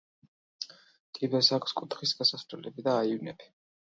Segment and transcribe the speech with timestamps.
[1.17, 3.53] კიბეს აქვს კუთხის გასასვლელები და აივნები.